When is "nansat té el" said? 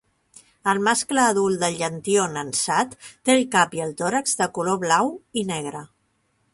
2.39-3.45